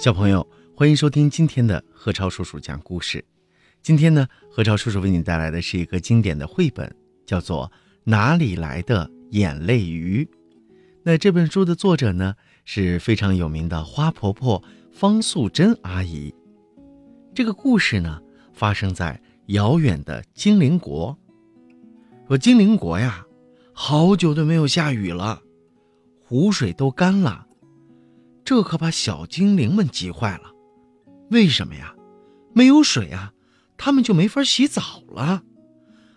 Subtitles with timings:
[0.00, 3.22] 小朋友，欢迎收听今天的何超叔叔讲故事。
[3.82, 6.90] 今天呢，何超叔叔为你带来的是一个经典的绘本，
[7.26, 7.70] 叫做
[8.04, 10.24] 《哪里来的眼泪鱼》。
[11.02, 12.34] 那这本书的作者呢，
[12.64, 16.34] 是非常有名的花婆婆方素珍阿姨。
[17.34, 18.22] 这个故事呢，
[18.54, 21.14] 发生在遥远的精灵国。
[22.26, 23.22] 说精灵国呀，
[23.74, 25.42] 好久都没有下雨了，
[26.24, 27.48] 湖水都干了。
[28.44, 30.50] 这可把小精灵们急坏了，
[31.30, 31.94] 为什么呀？
[32.52, 33.32] 没有水啊，
[33.76, 35.42] 他们就没法洗澡了。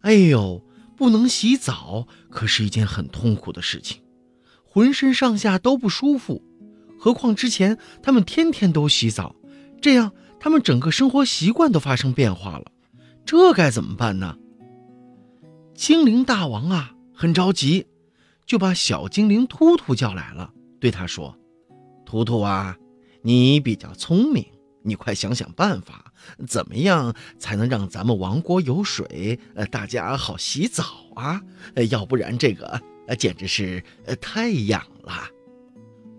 [0.00, 0.64] 哎呦，
[0.96, 4.02] 不能洗澡可是一件很痛苦的事情，
[4.64, 6.42] 浑身上下都不舒服。
[6.98, 9.36] 何况之前他们天天都洗澡，
[9.80, 12.72] 这样他们整个生活习惯都发生变化了。
[13.24, 14.36] 这该怎么办呢？
[15.74, 17.86] 精灵大王啊，很着急，
[18.46, 21.36] 就把小精灵突突叫来了，对他说。
[22.06, 22.78] 图图啊，
[23.20, 24.46] 你比较聪明，
[24.82, 26.12] 你快想想办法，
[26.46, 30.84] 怎么样才能让咱们王国有水，呃，大家好洗澡
[31.16, 31.42] 啊？
[31.74, 35.28] 呃，要不然这个呃简直是呃太痒了。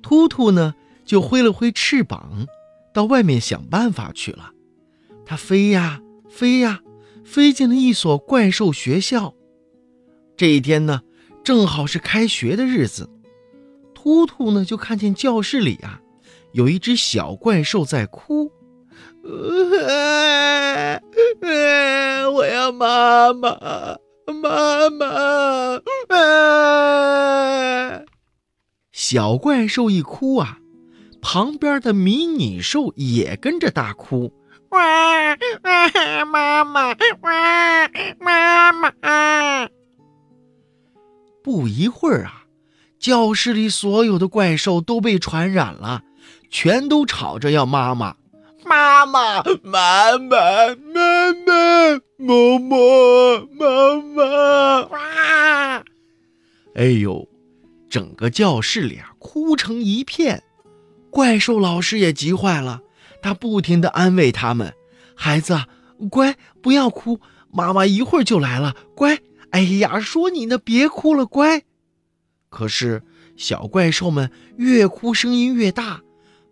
[0.00, 0.72] 图图呢
[1.04, 2.46] 就挥了挥翅膀，
[2.94, 4.52] 到外面想办法去了。
[5.26, 6.80] 他飞呀飞呀，
[7.24, 9.34] 飞进了一所怪兽学校。
[10.36, 11.02] 这一天呢，
[11.42, 13.10] 正好是开学的日子。
[14.02, 16.00] 突突呢，就看见教室里啊，
[16.50, 18.50] 有一只小怪兽在哭，
[22.34, 25.80] 我要妈妈，妈妈！
[28.90, 30.58] 小怪兽一哭啊，
[31.20, 34.32] 旁边的迷你兽也跟着大哭，
[34.70, 35.36] 哇，
[36.26, 39.68] 妈妈，哇，妈妈！
[41.44, 42.41] 不一会儿啊。
[43.02, 46.04] 教室里所有的怪兽都被传染了，
[46.48, 48.14] 全都吵着要妈妈，
[48.64, 50.28] 妈妈，妈妈，
[50.68, 52.76] 妈妈，妈妈，
[53.58, 54.80] 妈妈！
[54.82, 55.84] 哇！
[56.76, 57.28] 哎呦，
[57.90, 60.44] 整个教室里啊，哭成一片。
[61.10, 62.82] 怪兽老师也急坏了，
[63.20, 64.72] 他不停地安慰他们
[65.16, 65.58] ：“孩子，
[66.08, 67.18] 乖，不要哭，
[67.50, 69.18] 妈妈一会儿就来了，乖。
[69.50, 71.64] 哎呀，说你呢，别哭了，乖。”
[72.52, 73.02] 可是，
[73.34, 76.02] 小怪兽们越哭声音越大，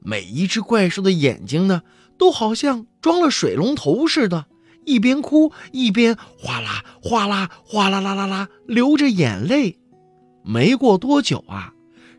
[0.00, 1.82] 每一只怪兽的眼睛呢，
[2.16, 4.46] 都好像装了水龙头似的，
[4.86, 9.78] 一边哭一边哗啦哗啦哗啦啦啦啦流着眼泪。
[10.42, 11.74] 没过多久啊，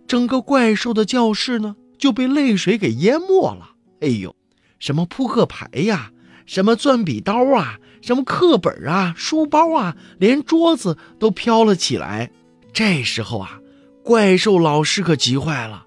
[0.08, 3.72] 整个怪兽的教室呢就被泪水给淹没了。
[4.02, 4.36] 哎呦，
[4.78, 6.12] 什么扑克牌呀，
[6.46, 12.32] 什么钻笔刀啊，什么课本啊，书包啊，连桌子都飘了起来。
[12.72, 13.58] 这时候啊。
[14.04, 15.86] 怪兽老师可急坏了，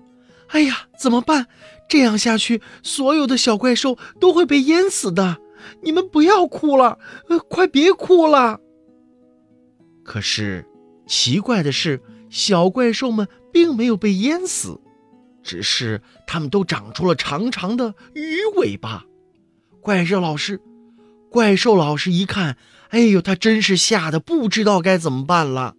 [0.49, 1.49] 哎呀，怎么办？
[1.89, 5.39] 这样下去，所有的小怪兽都会被淹死的。
[5.83, 6.99] 你们不要哭了，
[7.29, 8.61] 呃，快别哭了。
[10.03, 10.65] 可是，
[11.07, 14.81] 奇怪的是，小怪兽们并没有被淹死，
[15.43, 19.05] 只是它们都长出了长长的鱼尾巴。
[19.81, 20.61] 怪兽老师，
[21.31, 22.57] 怪兽老师一看，
[22.91, 25.75] 哎呦，他真是吓得不知道该怎么办了。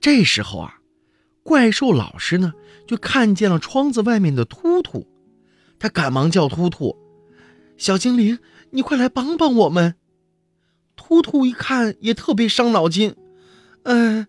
[0.00, 0.79] 这时候啊。
[1.42, 2.52] 怪兽老师呢，
[2.86, 5.06] 就看见了窗子外面的突突，
[5.78, 6.96] 他赶忙叫突突
[7.76, 8.38] ：“小精灵，
[8.70, 9.94] 你快来帮帮我们！”
[10.96, 13.16] 突突一看也特别伤脑筋
[13.84, 14.26] ，“嗯，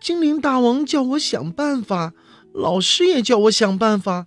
[0.00, 2.12] 精灵大王叫我想办法，
[2.52, 4.26] 老师也叫我想办法，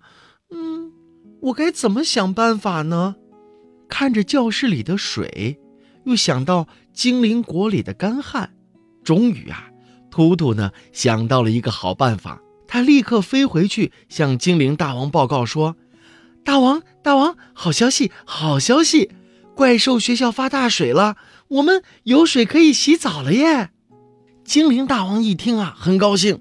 [0.49, 0.91] 嗯，
[1.41, 3.17] 我该怎么想办法呢？”
[3.87, 5.59] 看着教室里的水，
[6.05, 8.55] 又想到精灵国里的干旱，
[9.03, 9.69] 终于啊。
[10.15, 15.75] 图图呢想到了一个好办法，他立刻飞回去向精灵大王报告说
[16.45, 19.11] ：“大王，大王，好消息，好消息！
[19.57, 21.17] 怪兽学校发大水了，
[21.49, 23.71] 我们有水可以洗澡了耶！”
[24.45, 26.39] 精灵大王一听啊，很高兴，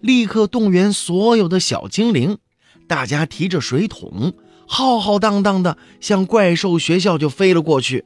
[0.00, 2.38] 立刻动员所有的小精灵，
[2.86, 4.34] 大家提着水桶，
[4.68, 8.04] 浩浩荡荡的向怪兽学校就飞了过去。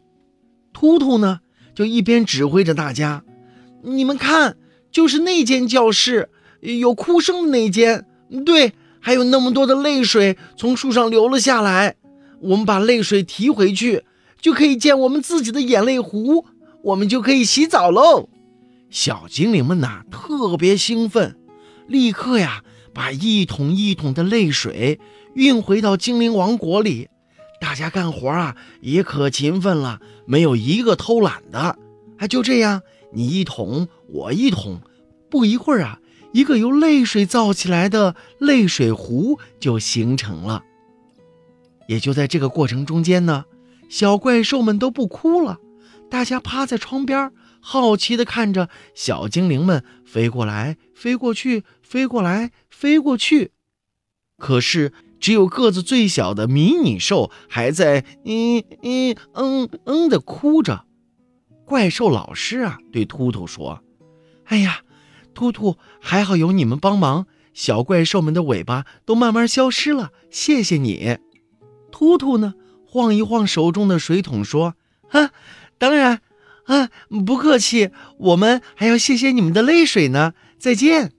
[0.72, 1.40] 图图呢，
[1.74, 3.22] 就一边指挥着大家
[3.84, 4.56] ：“你们看。”
[4.92, 6.28] 就是那间教室，
[6.60, 8.06] 有哭声的那间。
[8.44, 11.96] 对，还有那么多的泪水从树上流了下来。
[12.40, 14.04] 我们把泪水提回去，
[14.40, 16.44] 就可以建我们自己的眼泪湖，
[16.82, 18.28] 我们就可以洗澡喽。
[18.90, 21.36] 小精灵们呐，特别兴奋，
[21.86, 22.62] 立刻呀，
[22.92, 25.00] 把一桶一桶的泪水
[25.34, 27.08] 运回到精灵王国里。
[27.60, 31.78] 大家干活啊，也可勤奋了，没有一个偷懒的。
[32.18, 32.82] 还就这样。
[33.12, 34.80] 你一桶，我一桶，
[35.30, 36.00] 不一会儿啊，
[36.32, 40.64] 一个由泪水造起来的泪水湖就形成了。
[41.88, 43.44] 也就在这个过程中间呢，
[43.88, 45.58] 小怪兽们都不哭了，
[46.10, 47.30] 大家趴在窗边，
[47.60, 53.52] 好奇地看着小精灵们飞过来、飞过去、飞过来、飞过去。
[54.38, 60.84] 可是，只有个子最小的迷你兽还在嗯嗯嗯嗯的哭着。
[61.64, 63.82] 怪兽老师啊，对秃秃说
[64.44, 64.80] ：“哎呀，
[65.34, 71.18] 秃秃，还好有你们帮忙，小怪兽们的尾巴都慢慢消失了，谢谢你。”
[71.90, 72.54] 秃秃呢，
[72.86, 74.74] 晃一晃手中的水桶，说
[75.10, 75.30] ：“啊，
[75.78, 76.20] 当然，
[76.64, 76.90] 啊，
[77.26, 80.34] 不客气，我们还要谢谢你们的泪水呢。
[80.58, 81.12] 再见。”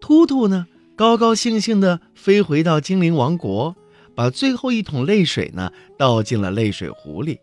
[0.00, 3.76] 秃秃呢，高高兴兴地飞回到精灵王国，
[4.14, 7.38] 把最后一桶泪水呢倒进了泪水壶里。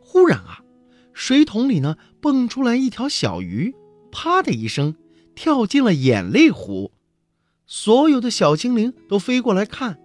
[0.00, 0.53] 忽然啊，
[1.26, 3.74] 水桶里呢蹦出来一条小鱼，
[4.12, 4.94] 啪的一声
[5.34, 6.92] 跳进了眼泪湖。
[7.64, 9.98] 所有的小精灵都飞过来看，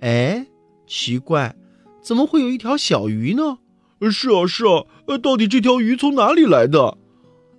[0.00, 0.48] 哎。
[0.88, 1.54] 奇怪，
[2.02, 3.58] 怎么会有一条小鱼呢？
[4.10, 6.98] 是啊，是啊，呃，到底这条鱼从哪里来的？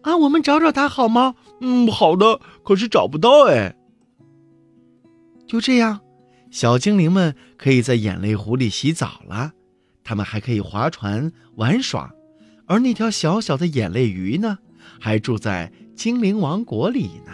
[0.01, 1.35] 啊，我们找找它好吗？
[1.61, 2.41] 嗯，好的。
[2.61, 3.73] 可是找不到哎。
[5.47, 6.01] 就这样，
[6.51, 9.53] 小精灵们可以在眼泪湖里洗澡了，
[10.03, 12.11] 他们还可以划船玩耍，
[12.67, 14.59] 而那条小小的眼泪鱼呢，
[14.99, 17.31] 还住在精灵王国里呢。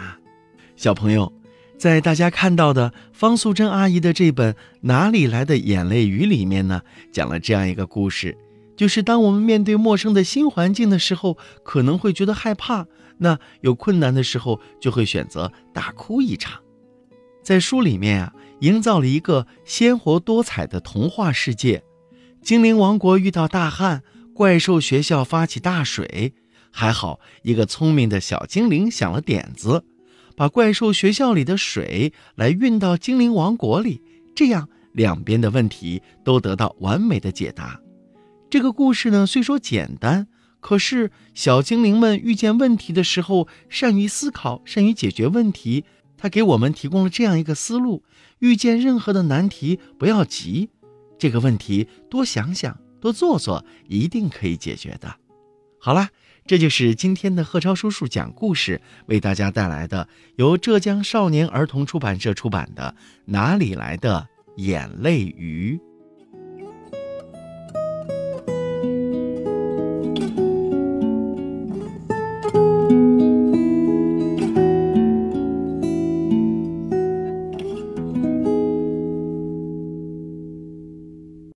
[0.74, 1.32] 小朋友。
[1.76, 6.80] 在大家看到的方素珍阿姨的这本《哪里来的眼泪鱼》里面呢，
[7.12, 8.38] 讲了这样一个故事，
[8.76, 12.86] 就是当我们面对陌生的新环境的时候，可能会觉得害怕，
[13.18, 16.62] 那有困难的时候就会选择大哭一场。
[17.42, 21.82] 在书里面啊，营造了一个鲜活多彩的童话世界。
[22.40, 24.02] 精灵王国遇到大旱，
[24.34, 26.34] 怪兽学校发起大水，
[26.72, 29.84] 还好一个聪明的小精灵想了点子。
[30.36, 34.02] 把怪兽学校里的水来运到精灵王国里，
[34.34, 37.80] 这样两边的问题都得到完美的解答。
[38.50, 40.26] 这个故事呢，虽说简单，
[40.58, 45.84] 可是小精灵们遇见问题的时候，善于思考，善于解决问题。
[46.16, 48.02] 他给我们提供了这样一个思路：
[48.40, 50.70] 遇见任何的难题，不要急，
[51.16, 55.14] 这个问题多想想，多做做，一定可以解决的。
[55.78, 56.08] 好了。
[56.46, 60.06] 这就是今天的贺超叔叔讲故事为大家带来的，
[60.36, 65.80] 由浙江少年儿童出版社出版的《哪里来的眼泪鱼》。